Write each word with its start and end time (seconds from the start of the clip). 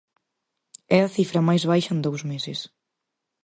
É 0.97 0.99
a 1.03 1.11
cifra 1.15 1.45
máis 1.49 1.63
baixa 1.71 1.91
en 1.95 1.99
dous 2.05 2.21
meses. 2.31 2.59